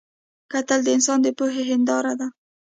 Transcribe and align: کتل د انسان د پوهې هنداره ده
کتل 0.51 0.79
د 0.83 0.87
انسان 0.95 1.19
د 1.23 1.27
پوهې 1.37 1.63
هنداره 1.71 2.13
ده 2.19 2.27